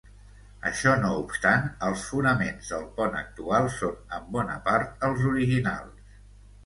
[0.69, 6.17] Això no obstant, els fonaments del pont actual són en bona part els originals.